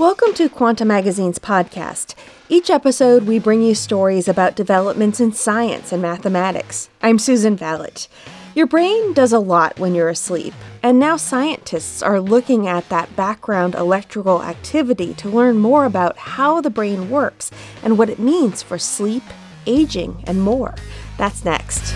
[0.00, 2.14] Welcome to Quanta Magazine's podcast.
[2.48, 6.88] Each episode, we bring you stories about developments in science and mathematics.
[7.02, 8.08] I'm Susan Valot.
[8.54, 13.14] Your brain does a lot when you're asleep, and now scientists are looking at that
[13.14, 17.50] background electrical activity to learn more about how the brain works
[17.82, 19.24] and what it means for sleep,
[19.66, 20.76] aging, and more.
[21.18, 21.94] That's next.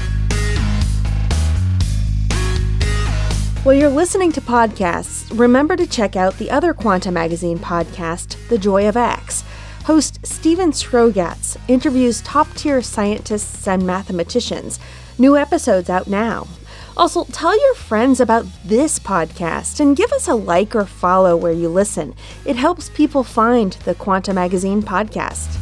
[3.65, 8.59] While you're listening to podcasts, remember to check out the other Quanta Magazine podcast, The
[8.59, 9.43] Joy of X.
[9.87, 14.79] Host Steven Strogatz interviews top tier scientists and mathematicians.
[15.17, 16.47] New episodes out now.
[16.95, 21.51] Also, tell your friends about this podcast and give us a like or follow where
[21.51, 22.15] you listen.
[22.45, 25.59] It helps people find the Quanta Magazine podcast.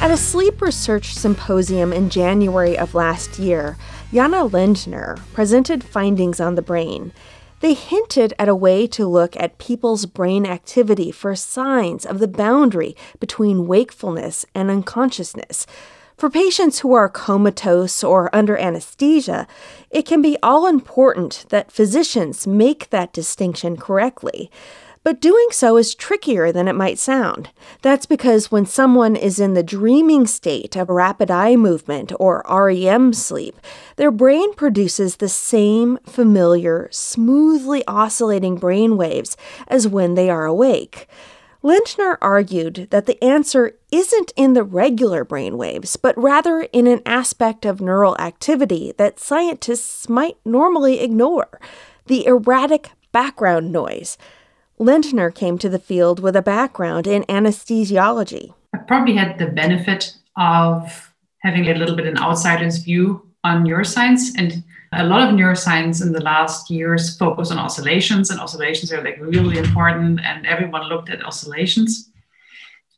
[0.00, 3.76] At a sleep research symposium in January of last year,
[4.10, 7.12] Janna Lendner presented findings on the brain.
[7.60, 12.26] They hinted at a way to look at people's brain activity for signs of the
[12.26, 15.66] boundary between wakefulness and unconsciousness.
[16.16, 19.46] For patients who are comatose or under anesthesia,
[19.90, 24.50] it can be all important that physicians make that distinction correctly.
[25.02, 27.50] But doing so is trickier than it might sound.
[27.80, 33.14] That's because when someone is in the dreaming state of rapid eye movement or REM
[33.14, 33.58] sleep,
[33.96, 41.08] their brain produces the same familiar, smoothly oscillating brain waves as when they are awake.
[41.62, 47.00] Lendner argued that the answer isn't in the regular brain waves, but rather in an
[47.06, 51.58] aspect of neural activity that scientists might normally ignore
[52.06, 54.18] the erratic background noise.
[54.80, 58.54] Lendner came to the field with a background in anesthesiology.
[58.74, 64.30] I probably had the benefit of having a little bit an outsider's view on neuroscience
[64.38, 69.04] and a lot of neuroscience in the last years focus on oscillations and oscillations are
[69.04, 72.10] like really important and everyone looked at oscillations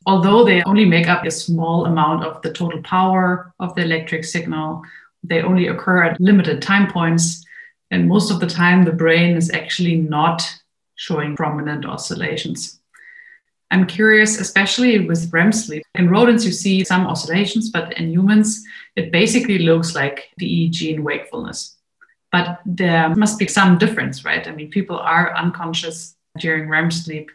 [0.05, 4.25] although they only make up a small amount of the total power of the electric
[4.25, 4.81] signal
[5.23, 7.45] they only occur at limited time points
[7.91, 10.43] and most of the time the brain is actually not
[11.03, 12.79] showing prominent oscillations.
[13.71, 15.83] I'm curious, especially with REM sleep.
[15.95, 18.63] In rodents, you see some oscillations, but in humans,
[18.95, 21.75] it basically looks like the EEG in wakefulness.
[22.31, 24.47] But there must be some difference, right?
[24.47, 27.29] I mean, people are unconscious during REM sleep,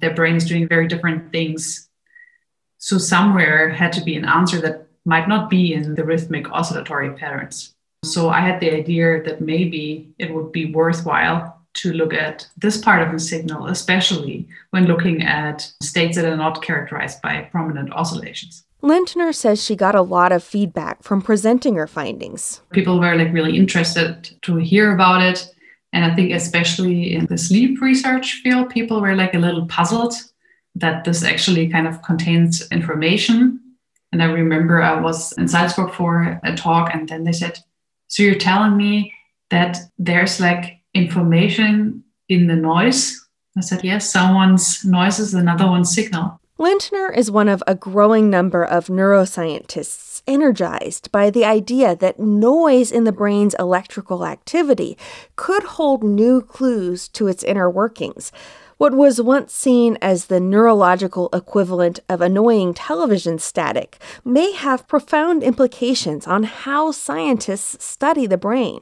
[0.00, 1.88] their brain is doing very different things.
[2.76, 7.10] So, somewhere had to be an answer that might not be in the rhythmic oscillatory
[7.14, 7.74] patterns.
[8.04, 12.78] So, I had the idea that maybe it would be worthwhile to look at this
[12.78, 17.92] part of the signal, especially when looking at states that are not characterized by prominent
[17.92, 18.64] oscillations.
[18.82, 22.60] Lendner says she got a lot of feedback from presenting her findings.
[22.70, 25.48] People were like really interested to hear about it.
[25.92, 30.14] And I think especially in the sleep research field, people were like a little puzzled
[30.76, 33.60] that this actually kind of contains information.
[34.12, 37.58] And I remember I was in Salzburg for a talk, and then they said,
[38.06, 39.12] So you're telling me
[39.50, 43.18] that there's like information in the noise?
[43.56, 46.40] I said, yes, someone's noise is another one's signal.
[46.58, 52.90] Lendner is one of a growing number of neuroscientists energized by the idea that noise
[52.90, 54.98] in the brain's electrical activity
[55.36, 58.32] could hold new clues to its inner workings.
[58.76, 65.42] What was once seen as the neurological equivalent of annoying television static may have profound
[65.42, 68.80] implications on how scientists study the brain.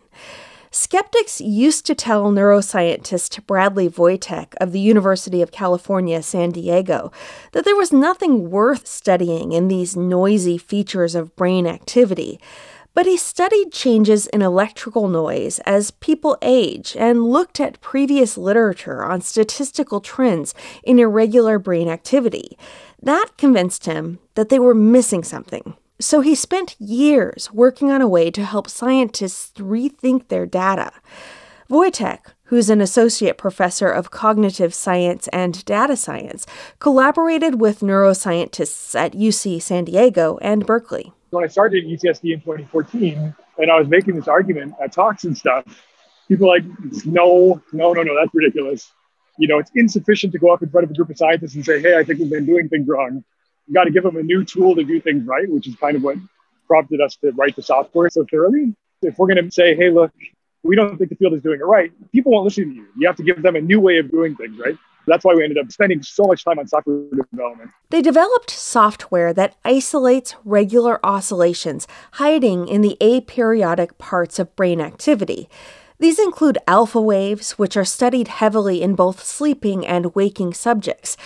[0.79, 7.11] Skeptics used to tell neuroscientist Bradley Voytek of the University of California, San Diego,
[7.53, 12.39] that there was nothing worth studying in these noisy features of brain activity.
[12.93, 19.03] But he studied changes in electrical noise as people age and looked at previous literature
[19.03, 20.55] on statistical trends
[20.85, 22.59] in irregular brain activity.
[23.03, 25.75] That convinced him that they were missing something.
[25.99, 30.93] So he spent years working on a way to help scientists rethink their data.
[31.71, 36.47] Voytek, who's an associate professor of cognitive science and data science,
[36.81, 41.13] collaborated with neuroscientists at UC San Diego and Berkeley.
[41.31, 45.25] When I started at UCSD in 2014, and I was making this argument at talks
[45.25, 45.65] and stuff,
[46.29, 46.63] people like,
[47.07, 48.93] no, no, no, no, that's ridiculous.
[49.39, 51.65] You know, it's insufficient to go up in front of a group of scientists and
[51.65, 53.25] say, hey, I think we've been doing things wrong
[53.67, 55.97] you got to give them a new tool to do things right, which is kind
[55.97, 56.17] of what
[56.67, 58.75] prompted us to write the software so thoroughly.
[59.03, 60.13] If we're going to say, hey, look,
[60.63, 62.87] we don't think the field is doing it right, people won't listen to you.
[62.97, 64.77] You have to give them a new way of doing things, right?
[65.07, 67.71] That's why we ended up spending so much time on software development.
[67.91, 75.49] They developed software that isolates regular oscillations hiding in the aperiodic parts of brain activity.
[75.99, 81.17] These include alpha waves, which are studied heavily in both sleeping and waking subjects.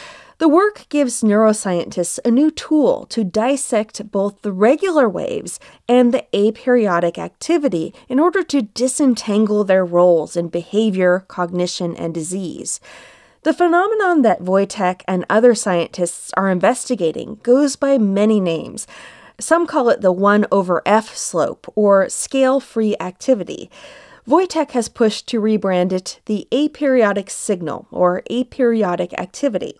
[0.41, 6.25] The work gives neuroscientists a new tool to dissect both the regular waves and the
[6.33, 12.81] aperiodic activity in order to disentangle their roles in behavior, cognition, and disease.
[13.43, 18.87] The phenomenon that Voytek and other scientists are investigating goes by many names.
[19.39, 23.71] Some call it the 1 over F slope or scale free activity.
[24.27, 29.79] Voytek has pushed to rebrand it the aperiodic signal or aperiodic activity.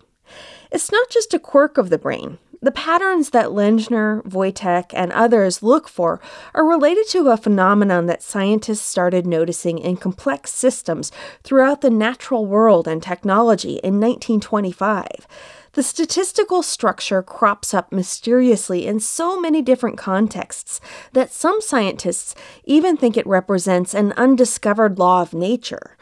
[0.71, 2.39] It's not just a quirk of the brain.
[2.63, 6.21] The patterns that Lendner, Voytek, and others look for
[6.55, 11.11] are related to a phenomenon that scientists started noticing in complex systems
[11.43, 15.27] throughout the natural world and technology in 1925.
[15.73, 20.81] The statistical structure crops up mysteriously in so many different contexts
[21.15, 22.35] that some scientists
[22.65, 25.97] even think it represents an undiscovered law of nature.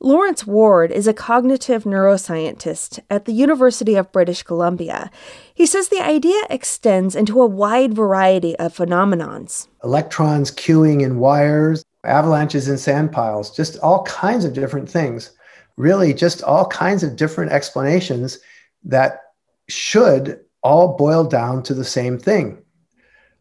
[0.00, 5.10] Lawrence Ward is a cognitive neuroscientist at the University of British Columbia.
[5.54, 9.68] He says the idea extends into a wide variety of phenomenons.
[9.82, 15.32] Electrons queuing in wires, avalanches in sand piles, just all kinds of different things.
[15.76, 18.38] Really, just all kinds of different explanations
[18.84, 19.20] that
[19.68, 22.58] should all boil down to the same thing.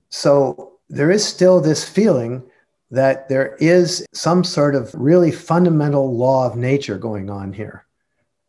[0.09, 2.43] So there is still this feeling
[2.91, 7.85] that there is some sort of really fundamental law of nature going on here.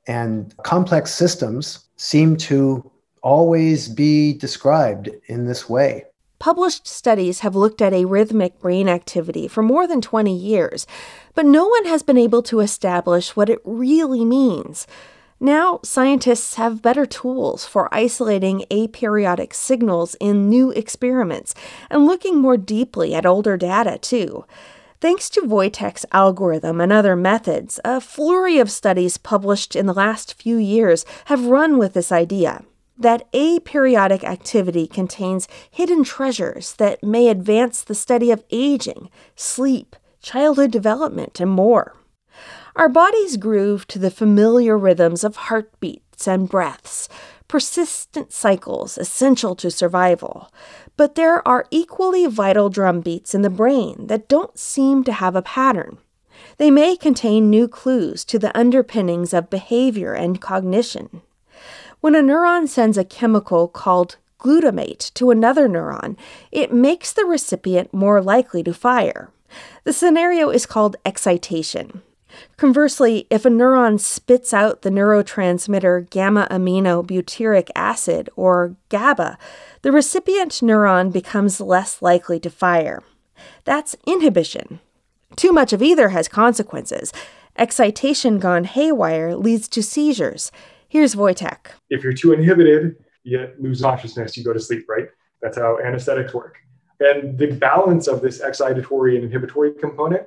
[0.06, 2.90] And complex systems seem to
[3.22, 6.04] always be described in this way.
[6.38, 10.86] Published studies have looked at arrhythmic brain activity for more than 20 years,
[11.34, 14.86] but no one has been able to establish what it really means.
[15.38, 21.54] Now, scientists have better tools for isolating aperiodic signals in new experiments
[21.90, 24.46] and looking more deeply at older data, too.
[24.98, 30.32] Thanks to Voytek's algorithm and other methods, a flurry of studies published in the last
[30.32, 32.64] few years have run with this idea
[32.98, 40.70] that aperiodic activity contains hidden treasures that may advance the study of aging, sleep, childhood
[40.70, 41.94] development, and more.
[42.76, 47.08] Our bodies groove to the familiar rhythms of heartbeats and breaths,
[47.48, 50.52] persistent cycles essential to survival.
[50.98, 55.40] But there are equally vital drumbeats in the brain that don't seem to have a
[55.40, 55.96] pattern.
[56.58, 61.22] They may contain new clues to the underpinnings of behavior and cognition.
[62.02, 66.18] When a neuron sends a chemical called glutamate to another neuron,
[66.52, 69.30] it makes the recipient more likely to fire.
[69.84, 72.02] The scenario is called excitation.
[72.56, 79.38] Conversely, if a neuron spits out the neurotransmitter gamma aminobutyric acid, or GABA,
[79.82, 83.02] the recipient neuron becomes less likely to fire.
[83.64, 84.80] That's inhibition.
[85.36, 87.12] Too much of either has consequences.
[87.56, 90.50] Excitation gone haywire leads to seizures.
[90.88, 91.72] Here's Voytek.
[91.90, 95.08] If you're too inhibited, you lose consciousness, you go to sleep, right?
[95.42, 96.58] That's how anesthetics work.
[97.00, 100.22] And the balance of this excitatory and inhibitory component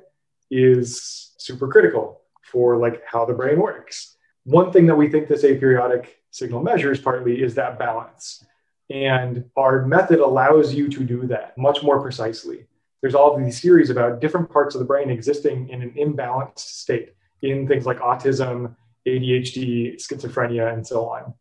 [0.50, 4.16] is super critical for like how the brain works.
[4.44, 8.44] One thing that we think this aperiodic signal measures partly is that balance.
[8.88, 12.66] And our method allows you to do that much more precisely.
[13.00, 17.14] There's all these theories about different parts of the brain existing in an imbalanced state
[17.42, 18.74] in things like autism,
[19.06, 21.34] ADHD, schizophrenia, and so on.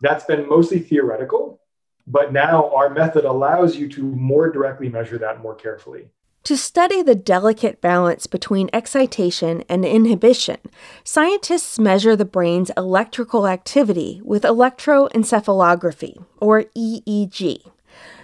[0.00, 1.60] That's been mostly theoretical,
[2.06, 6.08] but now our method allows you to more directly measure that more carefully.
[6.44, 10.58] To study the delicate balance between excitation and inhibition,
[11.02, 17.70] scientists measure the brain's electrical activity with electroencephalography, or EEG.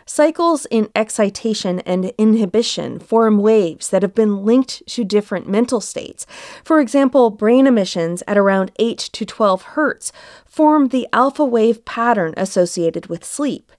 [0.05, 6.27] Cycles in excitation and inhibition form waves that have been linked to different mental states.
[6.63, 10.13] For example, brain emissions at around 8 to 12 hertz
[10.45, 13.73] form the alpha wave pattern associated with sleep.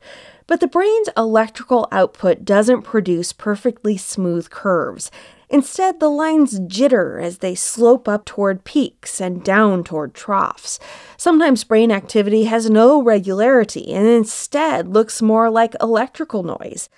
[0.51, 5.09] But the brain's electrical output doesn't produce perfectly smooth curves.
[5.49, 10.77] Instead, the lines jitter as they slope up toward peaks and down toward troughs.
[11.15, 16.89] Sometimes brain activity has no regularity and instead looks more like electrical noise.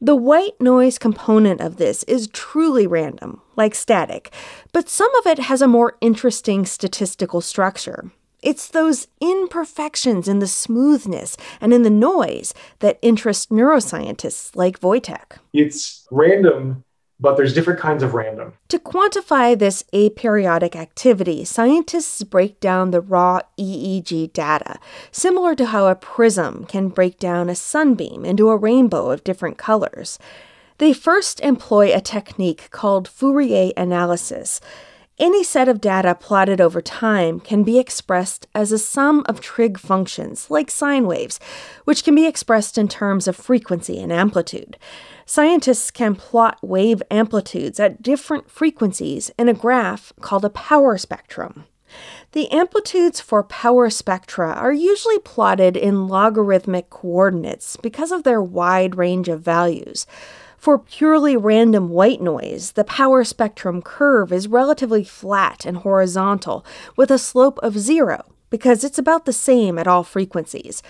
[0.00, 4.32] The white noise component of this is truly random, like static,
[4.72, 8.12] but some of it has a more interesting statistical structure.
[8.42, 15.38] It's those imperfections in the smoothness and in the noise that interest neuroscientists like Voytek.
[15.52, 16.84] It's random,
[17.18, 18.54] but there's different kinds of random.
[18.68, 24.78] To quantify this aperiodic activity, scientists break down the raw EEG data,
[25.10, 29.58] similar to how a prism can break down a sunbeam into a rainbow of different
[29.58, 30.18] colors.
[30.78, 34.62] They first employ a technique called Fourier analysis.
[35.20, 39.78] Any set of data plotted over time can be expressed as a sum of trig
[39.78, 41.38] functions, like sine waves,
[41.84, 44.78] which can be expressed in terms of frequency and amplitude.
[45.26, 51.66] Scientists can plot wave amplitudes at different frequencies in a graph called a power spectrum.
[52.32, 58.96] The amplitudes for power spectra are usually plotted in logarithmic coordinates because of their wide
[58.96, 60.06] range of values.
[60.60, 66.66] For purely random white noise, the power spectrum curve is relatively flat and horizontal,
[66.98, 70.82] with a slope of zero, because it's about the same at all frequencies.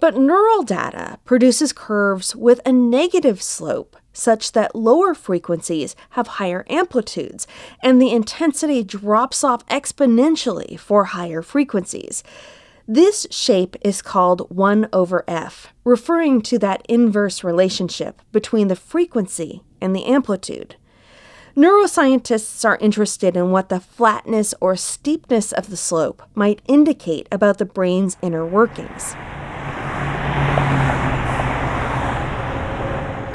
[0.00, 6.66] But neural data produces curves with a negative slope, such that lower frequencies have higher
[6.68, 7.46] amplitudes,
[7.80, 12.24] and the intensity drops off exponentially for higher frequencies.
[12.88, 19.62] This shape is called 1 over f, referring to that inverse relationship between the frequency
[19.80, 20.74] and the amplitude.
[21.56, 27.58] Neuroscientists are interested in what the flatness or steepness of the slope might indicate about
[27.58, 29.14] the brain's inner workings.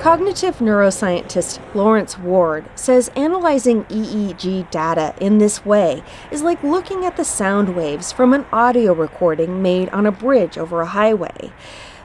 [0.08, 7.18] Cognitive neuroscientist Lawrence Ward says analyzing EEG data in this way is like looking at
[7.18, 11.52] the sound waves from an audio recording made on a bridge over a highway.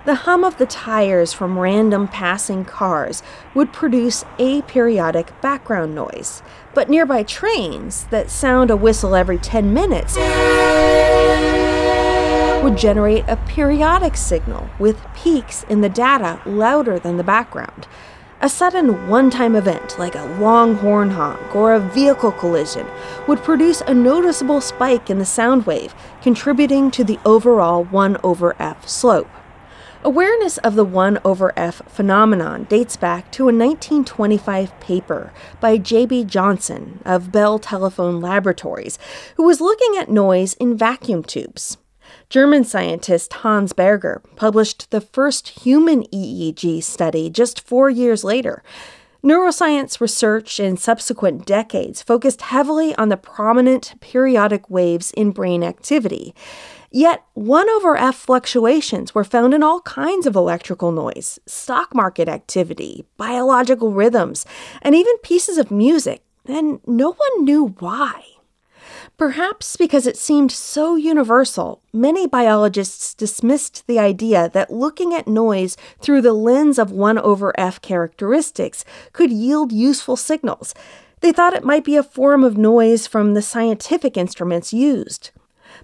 [0.05, 3.23] The hum of the tires from random passing cars
[3.55, 6.43] would produce aperiodic background noise,
[6.75, 10.17] but nearby trains that sound a whistle every 10 minutes
[12.63, 17.89] would generate a periodic signal with peaks in the data louder than the background.
[18.41, 22.87] A sudden one time event, like a long horn honk or a vehicle collision,
[23.27, 25.93] would produce a noticeable spike in the sound wave,
[26.23, 29.29] contributing to the overall 1 over f slope.
[30.05, 36.25] Awareness of the 1 over f phenomenon dates back to a 1925 paper by J.B.
[36.27, 39.01] Johnson of Bell Telephone Laboratories,
[39.37, 41.77] who was looking at noise in vacuum tubes.
[42.33, 48.63] German scientist Hans Berger published the first human EEG study just four years later.
[49.23, 56.35] Neuroscience research in subsequent decades focused heavily on the prominent periodic waves in brain activity.
[56.91, 62.31] Yet, 1 over F fluctuations were found in all kinds of electrical noise, stock market
[62.31, 64.47] activity, biological rhythms,
[64.81, 68.32] and even pieces of music, and no one knew why.
[69.23, 75.77] Perhaps because it seemed so universal, many biologists dismissed the idea that looking at noise
[76.01, 80.75] through the lens of 1 over f characteristics could yield useful signals.
[81.21, 85.31] They thought it might be a form of noise from the scientific instruments used.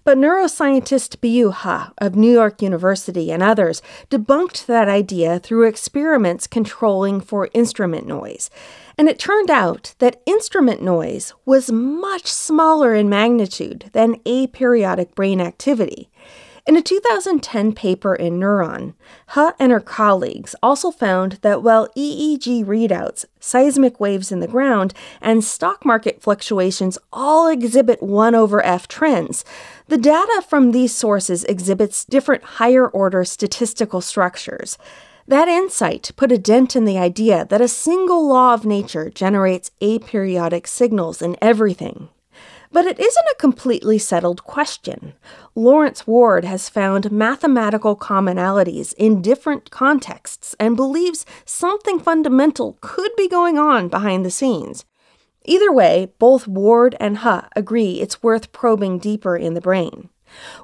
[0.09, 6.47] But neuroscientist Biyu He of New York University and others debunked that idea through experiments
[6.47, 8.49] controlling for instrument noise.
[8.97, 15.43] And it turned out that instrument noise was much smaller in magnitude than aperiodic brain
[15.43, 16.09] activity.
[16.69, 18.93] In a 2010 paper in Neuron,
[19.35, 24.93] He and her colleagues also found that while EEG readouts, seismic waves in the ground,
[25.23, 29.47] and stock market fluctuations all exhibit 1 over F trends,
[29.89, 34.79] the data from these sources exhibits different higher order statistical structures.
[35.27, 39.71] That insight put a dent in the idea that a single law of nature generates
[39.81, 42.09] aperiodic signals in everything.
[42.71, 45.15] But it isn't a completely settled question.
[45.55, 53.29] Lawrence Ward has found mathematical commonalities in different contexts and believes something fundamental could be
[53.29, 54.85] going on behind the scenes.
[55.49, 60.11] Either way, both Ward and He agree it's worth probing deeper in the brain.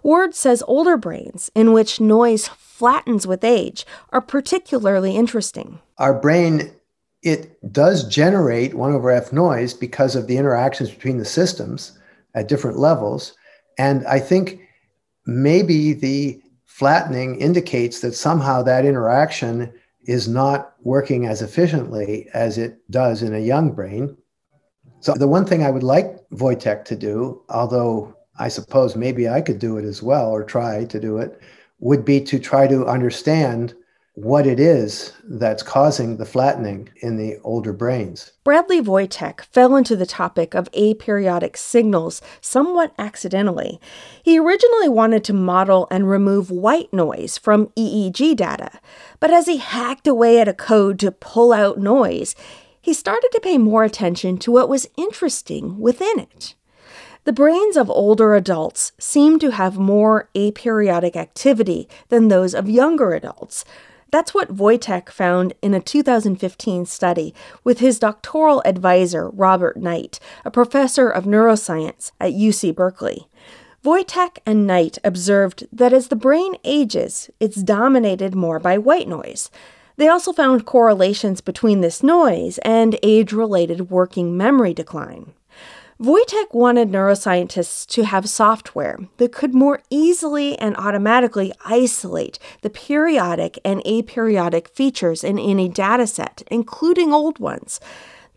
[0.02, 5.80] Ward says older brains, in which noise flattens with age, are particularly interesting.
[5.96, 6.70] Our brain,
[7.22, 11.98] it does generate 1 over f noise because of the interactions between the systems
[12.34, 13.32] at different levels.
[13.78, 14.60] And I think
[15.24, 19.72] maybe the flattening indicates that somehow that interaction
[20.06, 24.14] is not working as efficiently as it does in a young brain.
[25.04, 29.42] So, the one thing I would like Voytek to do, although I suppose maybe I
[29.42, 31.38] could do it as well or try to do it,
[31.78, 33.74] would be to try to understand
[34.14, 38.32] what it is that's causing the flattening in the older brains.
[38.44, 43.78] Bradley Voytek fell into the topic of aperiodic signals somewhat accidentally.
[44.22, 48.80] He originally wanted to model and remove white noise from EEG data,
[49.20, 52.34] but as he hacked away at a code to pull out noise,
[52.84, 56.54] he started to pay more attention to what was interesting within it.
[57.24, 63.14] The brains of older adults seem to have more aperiodic activity than those of younger
[63.14, 63.64] adults.
[64.10, 70.50] That's what Voytek found in a 2015 study with his doctoral advisor, Robert Knight, a
[70.50, 73.28] professor of neuroscience at UC Berkeley.
[73.82, 79.50] Voytek and Knight observed that as the brain ages, it's dominated more by white noise.
[79.96, 85.32] They also found correlations between this noise and age related working memory decline.
[86.00, 93.60] Voytek wanted neuroscientists to have software that could more easily and automatically isolate the periodic
[93.64, 97.78] and aperiodic features in any dataset, including old ones.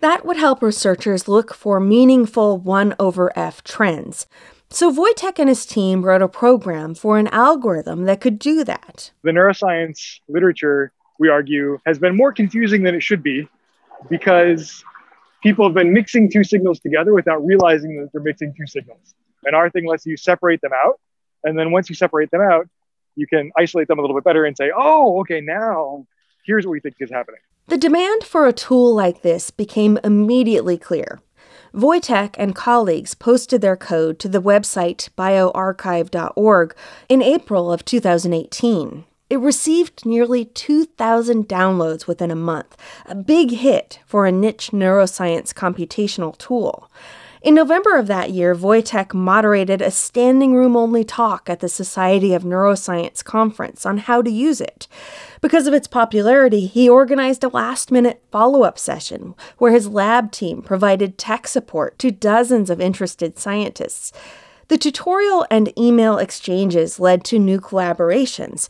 [0.02, 4.28] That would help researchers look for meaningful 1 over F trends.
[4.70, 9.12] So Voytek and his team wrote a program for an algorithm that could do that.
[9.24, 13.48] The neuroscience literature, we argue, has been more confusing than it should be
[14.10, 14.84] because
[15.42, 19.16] people have been mixing two signals together without realizing that they're mixing two signals.
[19.46, 21.00] And our thing lets you separate them out.
[21.44, 22.68] And then once you separate them out,
[23.16, 26.06] you can isolate them a little bit better and say, oh, okay, now
[26.46, 27.40] here's what we think is happening.
[27.68, 31.20] The demand for a tool like this became immediately clear.
[31.74, 36.76] Voytek and colleagues posted their code to the website bioRxiv.org
[37.10, 39.06] in April of 2018.
[39.29, 45.53] It received nearly 2,000 downloads within a month, a big hit for a niche neuroscience
[45.53, 46.89] computational tool.
[47.41, 52.34] In November of that year, Voytek moderated a standing room only talk at the Society
[52.34, 54.88] of Neuroscience conference on how to use it.
[55.39, 60.31] Because of its popularity, he organized a last minute follow up session where his lab
[60.31, 64.12] team provided tech support to dozens of interested scientists.
[64.69, 68.67] The tutorial and email exchanges led to new collaborations,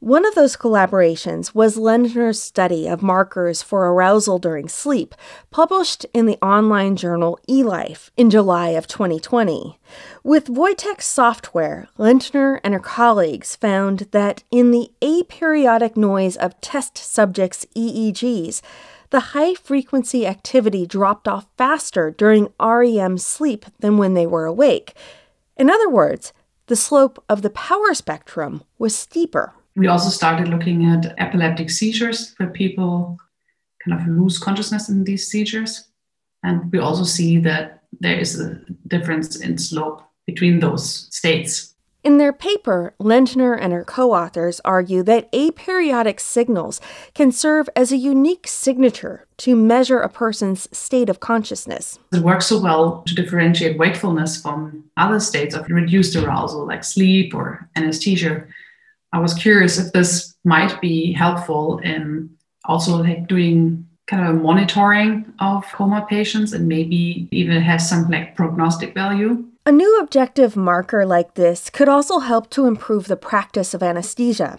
[0.00, 5.14] one of those collaborations was Lendner's study of markers for arousal during sleep,
[5.50, 9.78] published in the online journal eLife in July of 2020.
[10.22, 16.98] With Voytek's software, Lendner and her colleagues found that in the aperiodic noise of test
[16.98, 18.60] subjects' EEGs,
[19.10, 24.94] the high frequency activity dropped off faster during REM sleep than when they were awake.
[25.56, 26.32] In other words,
[26.66, 29.54] the slope of the power spectrum was steeper.
[29.76, 33.18] We also started looking at epileptic seizures where people
[33.84, 35.88] kind of lose consciousness in these seizures.
[36.42, 41.74] And we also see that there is a difference in slope between those states.
[42.04, 46.78] In their paper, Lendner and her co authors argue that aperiodic signals
[47.14, 51.98] can serve as a unique signature to measure a person's state of consciousness.
[52.12, 57.34] It works so well to differentiate wakefulness from other states of reduced arousal, like sleep
[57.34, 58.44] or anesthesia.
[59.14, 62.30] I was curious if this might be helpful in
[62.64, 68.10] also like doing kind of a monitoring of coma patients and maybe even has some
[68.10, 69.44] like prognostic value.
[69.66, 74.58] A new objective marker like this could also help to improve the practice of anesthesia.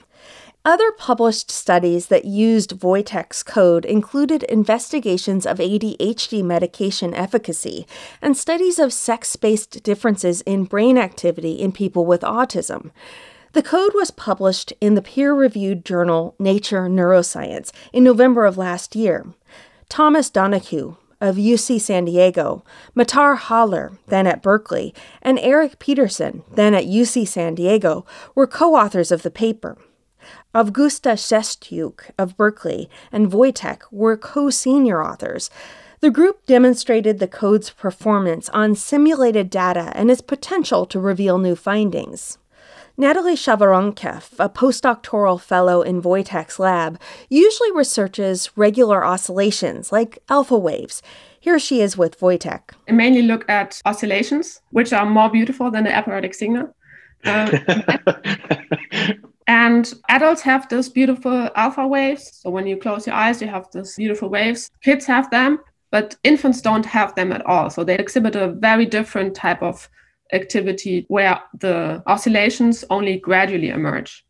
[0.64, 7.86] Other published studies that used Voytek's code included investigations of ADHD medication efficacy
[8.22, 12.92] and studies of sex based differences in brain activity in people with autism.
[13.56, 18.98] The code was published in the peer reviewed journal Nature Neuroscience in November of last
[18.98, 19.28] year.
[19.88, 22.66] Thomas Donoghue of UC San Diego,
[22.98, 28.76] Matar Haller, then at Berkeley, and Eric Peterson, then at UC San Diego, were co
[28.76, 29.78] authors of the paper.
[30.54, 35.50] Avgusta Shestyuk of Berkeley and Voytek were co senior authors.
[36.02, 41.56] The group demonstrated the code's performance on simulated data and its potential to reveal new
[41.56, 42.38] findings.
[42.98, 46.98] Natalie Schaworonkow, a postdoctoral fellow in Voytek's lab,
[47.30, 51.02] usually researches regular oscillations like alpha waves.
[51.38, 52.72] Here she is with Voytek.
[52.88, 56.74] I mainly look at oscillations, which are more beautiful than the aperiodic signal.
[57.26, 57.52] Um,
[59.48, 62.32] and adults have those beautiful alpha waves.
[62.42, 64.72] So when you close your eyes, you have those beautiful waves.
[64.82, 65.60] Kids have them,
[65.92, 67.70] but infants don't have them at all.
[67.70, 69.90] So they exhibit a very different type of
[70.34, 74.26] activity where the oscillations only gradually emerge.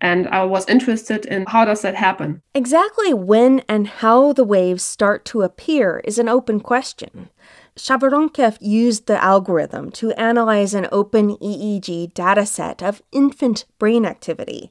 [0.00, 2.42] And I was interested in how does that happen?
[2.54, 7.30] Exactly when and how the waves start to appear is an open question.
[7.76, 14.70] Schaworonkow used the algorithm to analyze an open EEG dataset of infant brain activity.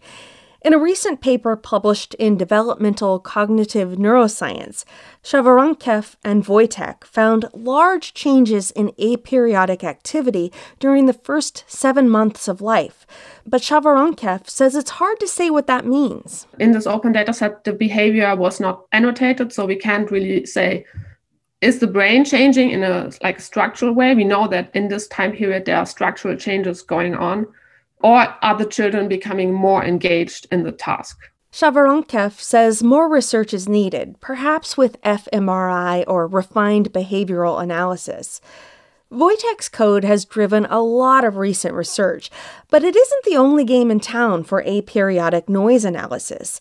[0.66, 4.84] In a recent paper published in Developmental Cognitive Neuroscience,
[5.24, 12.62] Schaworonkow and Voytek found large changes in aperiodic activity during the first seven months of
[12.62, 13.06] life.
[13.46, 16.48] But Schaworonkow says it's hard to say what that means.
[16.58, 20.84] In this open dataset, the behavior was not annotated, so we can't really say
[21.62, 25.32] is the brain changing in a like structural way we know that in this time
[25.32, 27.46] period there are structural changes going on
[28.02, 31.18] or are the children becoming more engaged in the task?
[31.52, 38.42] Schaworonkow says more research is needed, perhaps with fMRI or refined behavioral analysis.
[39.12, 42.30] Voytek's code has driven a lot of recent research,
[42.70, 46.60] but it isn't the only game in town for aperiodic noise analysis.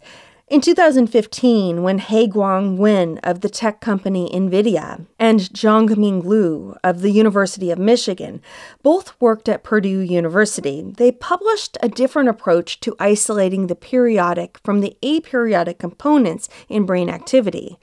[0.55, 7.11] In 2015, when Haiguang Wen of the tech company NVIDIA and Zhongming Liu of the
[7.11, 8.41] University of Michigan
[8.81, 14.81] both worked at Purdue University, they published a different approach to isolating the periodic from
[14.81, 17.77] the aperiodic components in brain activity.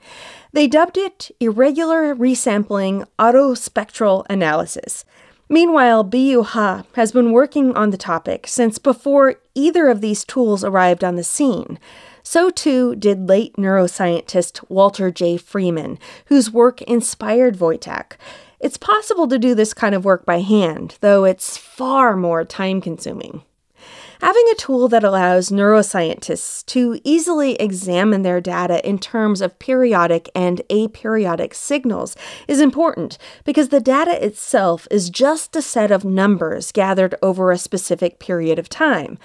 [0.54, 5.04] They dubbed it irregular resampling autospectral analysis.
[5.46, 10.64] Meanwhile, Biyu He has been working on the topic since before either of these tools
[10.64, 11.78] arrived on the scene.
[12.22, 15.36] So too did late neuroscientist Walter J.
[15.36, 18.12] Freeman, whose work inspired Voytek.
[18.60, 22.80] It's possible to do this kind of work by hand, though it's far more time
[22.80, 23.42] consuming.
[24.20, 30.30] Having a tool that allows neuroscientists to easily examine their data in terms of periodic
[30.32, 32.14] and aperiodic signals
[32.46, 37.58] is important because the data itself is just a set of numbers gathered over a
[37.58, 39.18] specific period of time.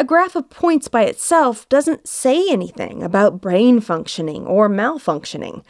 [0.00, 5.64] A graph of points by itself doesn't say anything about brain functioning or malfunctioning.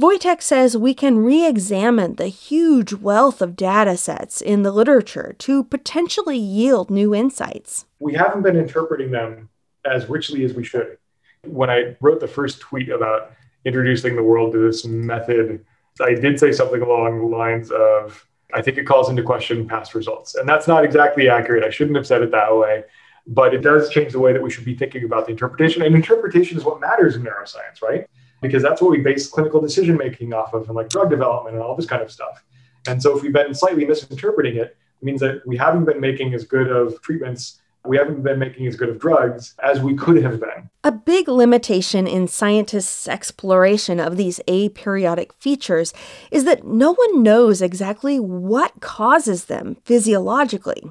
[0.00, 5.34] Voytek says we can re examine the huge wealth of data sets in the literature
[5.38, 7.86] to potentially yield new insights.
[7.98, 9.48] We haven't been interpreting them
[9.84, 10.96] as richly as we should.
[11.44, 13.32] When I wrote the first tweet about
[13.64, 15.66] introducing the world to this method,
[16.00, 19.96] I did say something along the lines of, I think it calls into question past
[19.96, 20.36] results.
[20.36, 21.64] And that's not exactly accurate.
[21.64, 22.84] I shouldn't have said it that way
[23.26, 25.82] but it does change the way that we should be thinking about the interpretation.
[25.82, 28.06] And interpretation is what matters in neuroscience, right?
[28.40, 31.64] Because that's what we base clinical decision making off of, and like drug development and
[31.64, 32.42] all this kind of stuff.
[32.88, 36.34] And so, if we've been slightly misinterpreting it, it means that we haven't been making
[36.34, 40.22] as good of treatments we haven't been making as good of drugs as we could
[40.22, 40.70] have been.
[40.84, 45.92] A big limitation in scientists' exploration of these aperiodic features
[46.30, 50.90] is that no one knows exactly what causes them physiologically.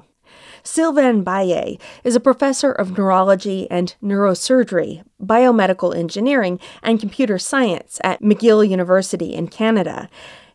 [0.64, 8.22] Sylvain Baillet is a professor of neurology and neurosurgery, biomedical engineering, and computer science at
[8.22, 10.08] McGill University in Canada.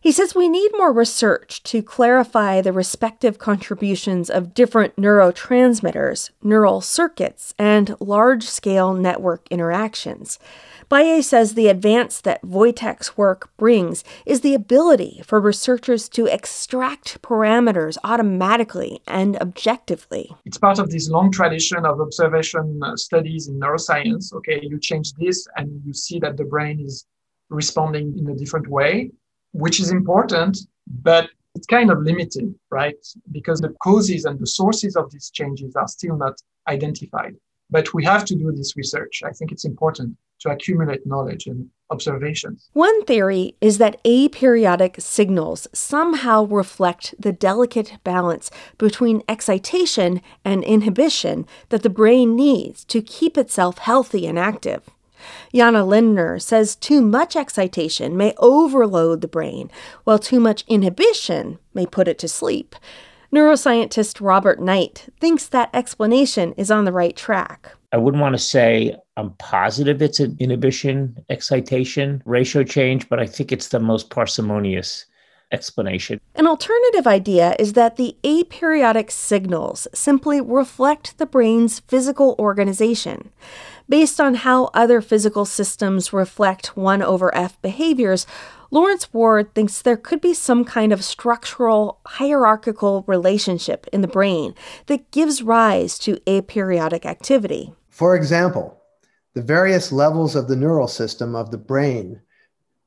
[0.08, 6.80] He says we need more research to clarify the respective contributions of different neurotransmitters, neural
[6.80, 10.38] circuits, and large scale network interactions.
[10.90, 17.20] Baillet says the advance that Voytek's work brings is the ability for researchers to extract
[17.20, 20.34] parameters automatically and objectively.
[20.46, 24.32] It's part of this long tradition of observation uh, studies in neuroscience.
[24.32, 27.04] Okay, you change this and you see that the brain is
[27.50, 29.10] responding in a different way,
[29.58, 32.94] which is important, but it's kind of limited, right?
[33.32, 36.34] Because the causes and the sources of these changes are still not
[36.68, 37.34] identified.
[37.68, 39.22] But we have to do this research.
[39.24, 42.70] I think it's important to accumulate knowledge and observations.
[42.72, 51.46] One theory is that aperiodic signals somehow reflect the delicate balance between excitation and inhibition
[51.70, 54.88] that the brain needs to keep itself healthy and active.
[55.54, 59.70] Janna Lendner says too much excitation may overload the brain,
[60.04, 62.74] while too much inhibition may put it to sleep.
[63.32, 67.70] Neuroscientist Robert Knight thinks that explanation is on the right track.
[67.92, 73.26] I wouldn't want to say I'm positive it's an inhibition excitation ratio change, but I
[73.26, 75.04] think it's the most parsimonious
[75.52, 76.20] explanation.
[76.34, 83.30] An alternative idea is that the aperiodic signals simply reflect the brain's physical organization.
[83.88, 88.26] Based on how other physical systems reflect 1 over F behaviors,
[88.70, 94.54] Lawrence Ward thinks there could be some kind of structural, hierarchical relationship in the brain
[94.86, 97.72] that gives rise to aperiodic activity.
[97.88, 98.78] For example,
[99.32, 102.20] the various levels of the neural system of the brain,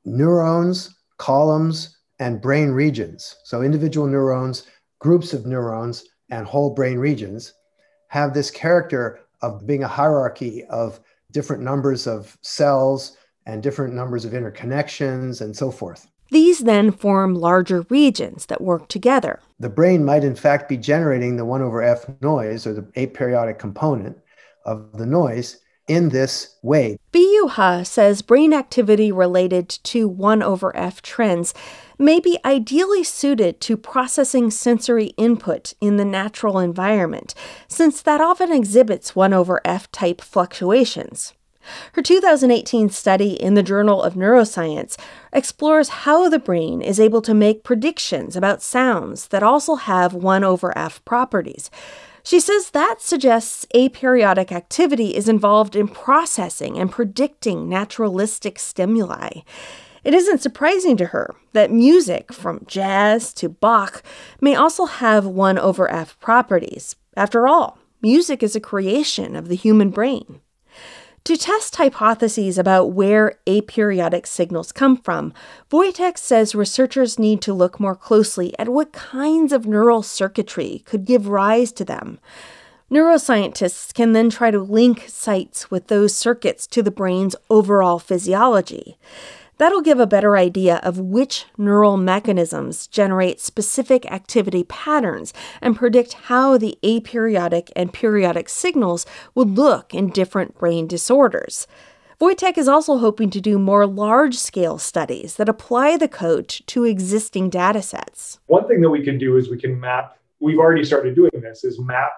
[0.05, 4.67] neurons, columns, and brain regions, so individual neurons,
[4.99, 7.53] groups of neurons, and whole brain regions,
[8.09, 10.99] have this character of being a hierarchy of
[11.31, 16.07] different numbers of cells and different numbers of interconnections and so forth.
[16.29, 19.39] These then form larger regions that work together.
[19.59, 23.59] The brain might, in fact, be generating the 1 over f noise or the aperiodic
[23.59, 24.17] component
[24.65, 25.59] of the noise
[25.91, 26.97] in this way.
[27.11, 27.49] Biyu
[27.79, 31.53] He says brain activity related to 1 over f trends
[31.99, 37.35] may be ideally suited to processing sensory input in the natural environment,
[37.67, 41.33] since that often exhibits 1 over f type fluctuations.
[41.93, 44.97] Her 2018 study in the Journal of Neuroscience
[45.33, 50.43] explores how the brain is able to make predictions about sounds that also have 1
[50.43, 51.69] over f properties.
[52.23, 59.41] She says that suggests aperiodic activity is involved in processing and predicting naturalistic stimuli.
[60.03, 64.03] It isn't surprising to her that music, from jazz to Bach,
[64.39, 66.95] may also have 1 over f properties.
[67.15, 70.41] After all, music is a creation of the human brain.
[71.25, 75.33] To test hypotheses about where aperiodic signals come from,
[75.69, 81.05] Voytek says researchers need to look more closely at what kinds of neural circuitry could
[81.05, 82.19] give rise to them.
[82.89, 88.97] Neuroscientists can then try to link sites with those circuits to the brain's overall physiology.
[89.61, 96.13] That'll give a better idea of which neural mechanisms generate specific activity patterns and predict
[96.13, 101.67] how the aperiodic and periodic signals would look in different brain disorders.
[102.19, 106.85] Voytek is also hoping to do more large scale studies that apply the code to
[106.85, 108.39] existing data sets.
[108.47, 111.63] One thing that we can do is we can map, we've already started doing this,
[111.63, 112.13] is map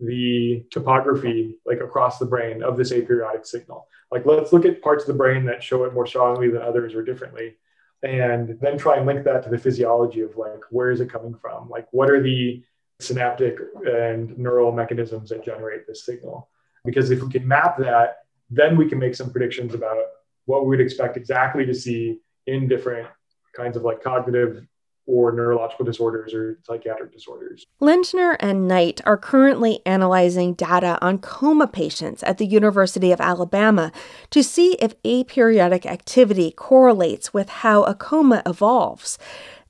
[0.00, 3.86] the topography like across the brain of this aperiodic signal.
[4.10, 6.94] Like let's look at parts of the brain that show it more strongly than others
[6.94, 7.56] or differently
[8.02, 11.34] and then try and link that to the physiology of like where is it coming
[11.34, 11.68] from?
[11.68, 12.62] Like what are the
[13.00, 16.48] synaptic and neural mechanisms that generate this signal?
[16.84, 18.18] Because if we can map that,
[18.50, 19.98] then we can make some predictions about
[20.46, 23.08] what we would expect exactly to see in different
[23.54, 24.64] kinds of like cognitive
[25.08, 27.66] or neurological disorders or psychiatric disorders.
[27.80, 33.90] Lendner and Knight are currently analyzing data on coma patients at the University of Alabama
[34.30, 39.18] to see if aperiodic activity correlates with how a coma evolves.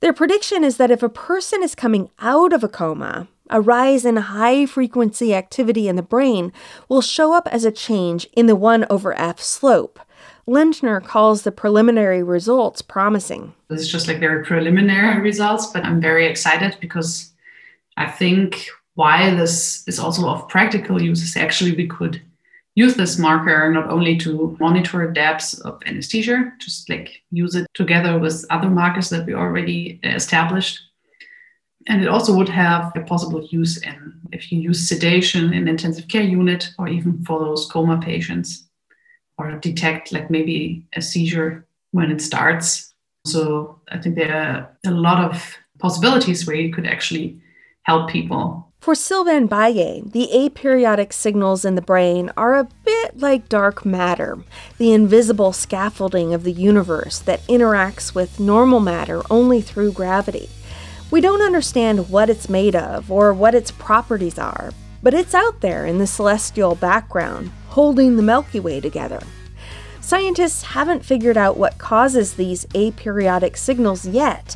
[0.01, 4.05] Their prediction is that if a person is coming out of a coma, a rise
[4.05, 6.51] in high frequency activity in the brain
[6.87, 9.99] will show up as a change in the 1 over f slope.
[10.49, 13.53] Lendner calls the preliminary results promising.
[13.69, 17.31] Is just like very preliminary results, but I'm very excited because
[17.97, 22.19] I think why this is also of practical use is actually we could
[22.73, 28.17] use this marker not only to monitor depths of anesthesia, just like use it together
[28.17, 30.79] with other markers that we already established.
[31.85, 36.07] And it also would have a possible use in if you use sedation in intensive
[36.07, 38.68] care unit or even for those coma patients
[39.39, 42.93] or detect like maybe a seizure when it starts.
[43.25, 47.41] So I think there are a lot of possibilities where you could actually
[47.83, 48.71] help people.
[48.81, 54.37] For Sylvain Baillet, the aperiodic signals in the brain are a bit like dark matter,
[54.77, 60.49] the invisible scaffolding of the universe that interacts with normal matter only through gravity.
[61.11, 65.61] We don't understand what it's made of or what its properties are, but it's out
[65.61, 69.21] there in the celestial background, holding the Milky Way together.
[70.01, 74.55] Scientists haven't figured out what causes these aperiodic signals yet,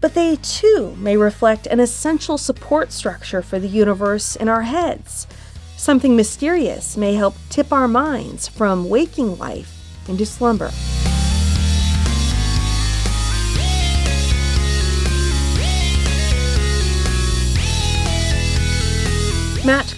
[0.00, 5.26] but they too may reflect an essential support structure for the universe in our heads.
[5.76, 10.70] Something mysterious may help tip our minds from waking life into slumber.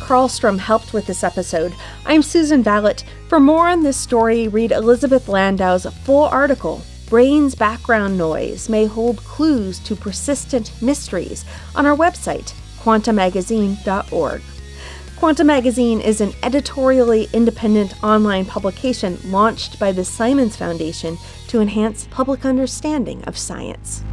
[0.07, 1.75] Karlstrom helped with this episode.
[2.05, 3.03] I'm Susan Valot.
[3.27, 9.17] For more on this story, read Elizabeth Landau's full article, Brain's Background Noise May Hold
[9.25, 14.43] Clues to Persistent Mysteries, on our website, quantamagazine.org.
[15.17, 22.07] Quanta Magazine is an editorially independent online publication launched by the Simons Foundation to enhance
[22.13, 24.05] public understanding of science.